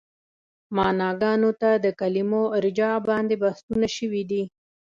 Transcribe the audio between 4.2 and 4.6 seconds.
دي.